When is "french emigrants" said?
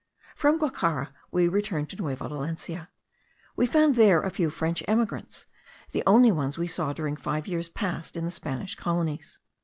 4.49-5.45